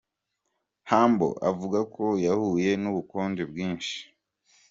[0.89, 3.97] Humble avuga ko yahuye n’ubukonje bwinshi.